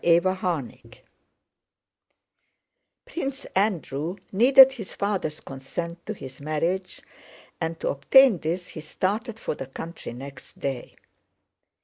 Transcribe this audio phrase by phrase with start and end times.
[0.03, 0.91] CHAPTER XXIII
[3.05, 7.03] Prince Andrew needed his father's consent to his marriage,
[7.61, 10.95] and to obtain this he started for the country next day.